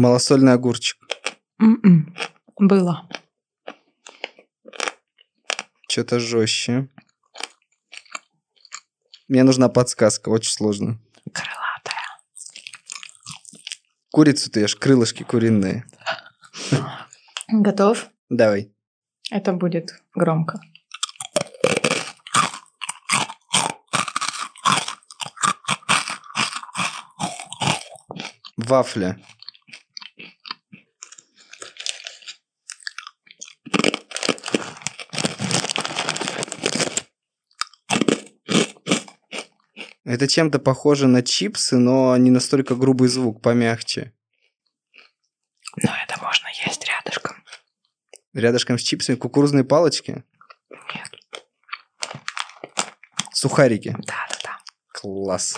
[0.00, 0.96] Малосольный огурчик.
[1.58, 2.16] М-м.
[2.56, 3.06] Было.
[5.90, 6.88] Что-то жестче.
[9.28, 10.98] Мне нужна подсказка, очень сложно.
[11.34, 12.18] Крылатая.
[14.10, 15.84] Курицу ты ешь, крылышки куриные.
[17.48, 18.08] Готов?
[18.30, 18.72] Давай.
[19.30, 20.62] Это будет громко.
[28.56, 29.20] Вафля.
[40.10, 44.12] Это чем-то похоже на чипсы, но не настолько грубый звук, помягче.
[45.76, 47.44] Но это можно есть рядышком.
[48.34, 50.24] Рядышком с чипсами кукурузные палочки.
[50.68, 51.10] Нет.
[53.32, 53.94] Сухарики.
[54.00, 54.58] Да-да-да.
[54.92, 55.56] Класс.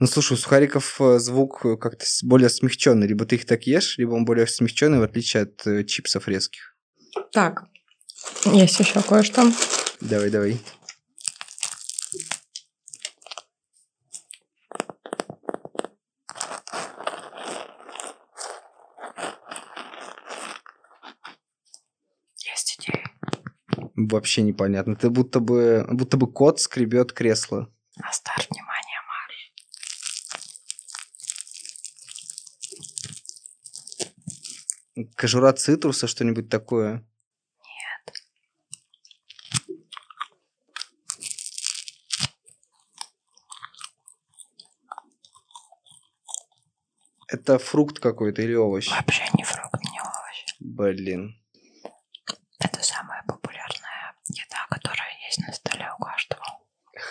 [0.00, 3.06] Ну, слушай, у сухариков э, звук э, как-то более смягченный.
[3.06, 6.76] Либо ты их так ешь, либо он более смягченный, в отличие от э, чипсов резких.
[7.30, 7.66] Так,
[8.46, 9.44] есть еще кое-что.
[10.00, 10.60] Давай, давай.
[24.08, 24.96] Вообще непонятно.
[24.96, 27.68] Ты будто бы, будто бы кот скребет кресло.
[27.96, 29.00] На старт внимание,
[34.96, 35.08] марш.
[35.16, 37.04] Кожура цитруса, что-нибудь такое.
[47.32, 48.90] Это фрукт какой-то или овощ?
[48.90, 50.44] Вообще не фрукт, не овощ.
[50.60, 51.34] Блин.
[52.58, 56.44] Это самая популярная еда, которая есть на столе у каждого.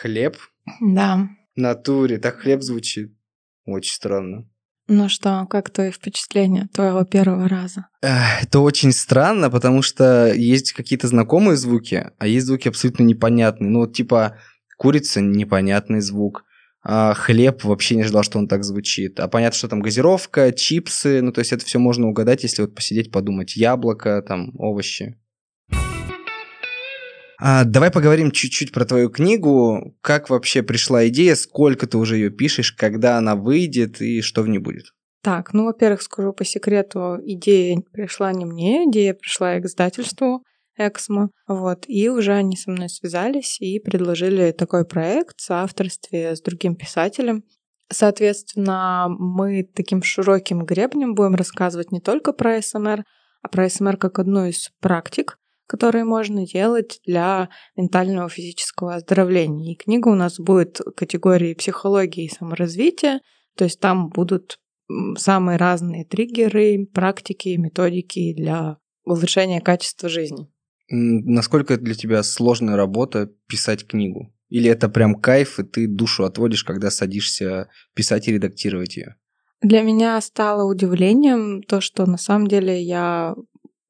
[0.02, 0.36] Хлеб?
[0.82, 1.30] Да.
[1.56, 2.18] В натуре.
[2.18, 3.16] Так хлеб звучит.
[3.66, 4.50] Очень странно.
[4.88, 7.88] Ну что, как твои впечатления твоего первого раза?
[8.02, 13.70] Это очень странно, потому что есть какие-то знакомые звуки, а есть звуки абсолютно непонятные.
[13.70, 14.38] Ну, вот типа
[14.76, 16.46] курица– непонятный звук,
[16.84, 19.20] а хлеб вообще не ожидал, что он так звучит.
[19.20, 22.74] А понятно, что там газировка, чипсы, ну, то есть это все можно угадать, если вот
[22.74, 23.56] посидеть, подумать.
[23.56, 25.21] Яблоко, там, овощи.
[27.44, 29.98] А, давай поговорим чуть-чуть про твою книгу.
[30.02, 34.48] Как вообще пришла идея, сколько ты уже ее пишешь, когда она выйдет и что в
[34.48, 34.94] ней будет?
[35.24, 40.44] Так, ну, во-первых, скажу по секрету, идея пришла не мне, идея пришла к издательству
[40.78, 46.42] Эксмо, вот, и уже они со мной связались и предложили такой проект в соавторстве с
[46.42, 47.44] другим писателем.
[47.92, 53.04] Соответственно, мы таким широким гребнем будем рассказывать не только про СМР,
[53.42, 55.38] а про СМР как одну из практик,
[55.72, 57.48] которые можно делать для
[57.78, 59.72] ментального физического оздоровления.
[59.72, 63.22] И книга у нас будет категории психологии и саморазвития,
[63.56, 64.60] то есть там будут
[65.18, 70.52] самые разные триггеры, практики, методики для улучшения качества жизни.
[70.90, 74.34] Насколько для тебя сложная работа писать книгу?
[74.50, 79.16] Или это прям кайф, и ты душу отводишь, когда садишься писать и редактировать ее?
[79.62, 83.36] Для меня стало удивлением то, что на самом деле я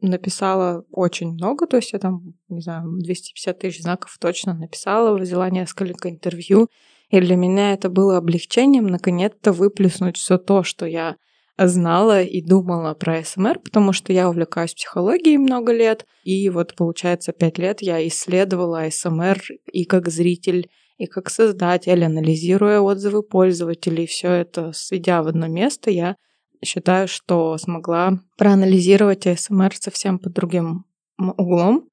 [0.02, 5.49] написала очень много, то есть я там, не знаю, 250 тысяч знаков точно написала, взяла
[5.49, 6.68] несколько интервью,
[7.10, 11.18] и для меня это было облегчением наконец-то выплеснуть все то, что я
[11.58, 17.34] знала и думала про СМР, потому что я увлекаюсь психологией много лет, и вот получается
[17.34, 19.41] пять лет я исследовала СМР
[19.72, 25.89] и как зритель, и как создатель, анализируя отзывы пользователей, все это сведя в одно место,
[25.89, 26.16] я
[26.64, 30.86] считаю, что смогла проанализировать АСМР совсем под другим
[31.18, 31.88] углом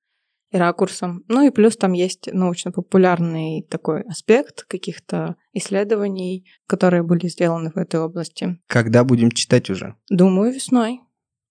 [0.50, 1.24] и ракурсом.
[1.28, 8.00] Ну и плюс там есть научно-популярный такой аспект каких-то исследований, которые были сделаны в этой
[8.00, 8.58] области.
[8.66, 9.94] Когда будем читать уже?
[10.08, 11.00] Думаю, весной.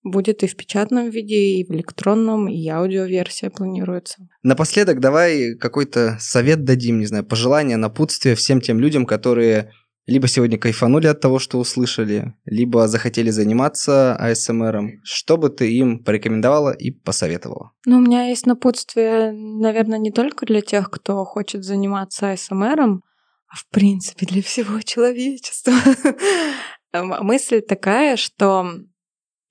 [0.03, 4.28] Будет и в печатном виде, и в электронном, и аудиоверсия планируется.
[4.41, 9.74] Напоследок давай какой-то совет дадим, не знаю, пожелание, напутствие всем тем людям, которые
[10.08, 16.03] либо сегодня кайфанули от того, что услышали, либо захотели заниматься АСМРом, что бы ты им
[16.03, 17.74] порекомендовала и посоветовала?
[17.86, 23.03] Ну, у меня есть напутствие, наверное, не только для тех, кто хочет заниматься АСМРом,
[23.49, 25.74] а в принципе для всего человечества.
[26.93, 28.66] Мысль такая, что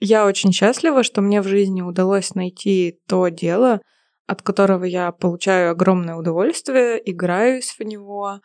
[0.00, 3.80] я очень счастлива, что мне в жизни удалось найти то дело,
[4.26, 8.40] от которого я получаю огромное удовольствие, играюсь в него,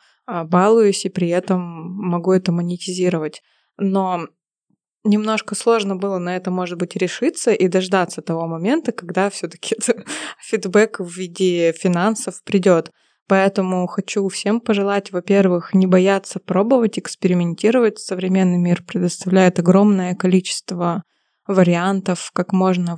[0.45, 3.41] балуюсь и при этом могу это монетизировать.
[3.77, 4.27] Но
[5.03, 9.75] немножко сложно было на это, может быть, решиться и дождаться того момента, когда все-таки
[10.41, 12.91] фидбэк в виде финансов придет.
[13.27, 17.99] Поэтому хочу всем пожелать, во-первых, не бояться пробовать, экспериментировать.
[17.99, 21.03] Современный мир предоставляет огромное количество
[21.47, 22.97] вариантов, как можно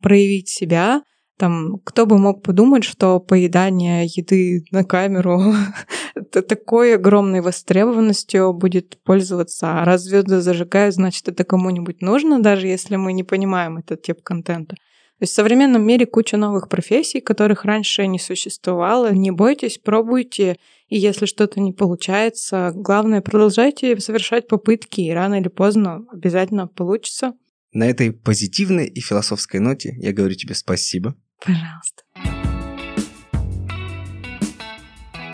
[0.00, 1.02] проявить себя.
[1.36, 5.52] Там, кто бы мог подумать, что поедание еды на камеру
[6.30, 9.80] такой огромной востребованностью будет пользоваться.
[9.80, 14.22] А раз звезды зажигают, значит, это кому-нибудь нужно, даже если мы не понимаем этот тип
[14.22, 14.76] контента.
[15.18, 19.12] То есть в современном мире куча новых профессий, которых раньше не существовало.
[19.12, 20.56] Не бойтесь, пробуйте.
[20.88, 27.34] И если что-то не получается, главное, продолжайте совершать попытки, и рано или поздно обязательно получится.
[27.72, 31.16] На этой позитивной и философской ноте я говорю тебе спасибо.
[31.44, 32.02] Пожалуйста.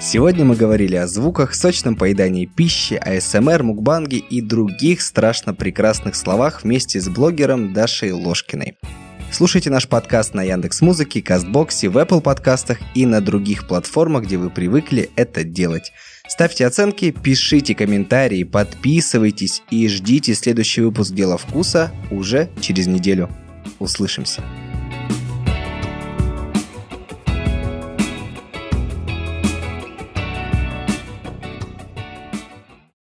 [0.01, 6.65] Сегодня мы говорили о звуках, сочном поедании пищи, АСМР, мукбанге и других страшно прекрасных словах
[6.65, 8.79] вместе с блогером Дашей Ложкиной.
[9.31, 14.39] Слушайте наш подкаст на Яндекс Музыке, Кастбоксе, в Apple подкастах и на других платформах, где
[14.39, 15.93] вы привыкли это делать.
[16.27, 23.29] Ставьте оценки, пишите комментарии, подписывайтесь и ждите следующий выпуск «Дела вкуса» уже через неделю.
[23.79, 24.43] Услышимся.